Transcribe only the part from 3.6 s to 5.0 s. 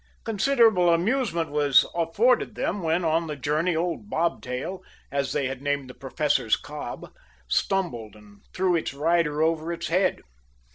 old Bobtail,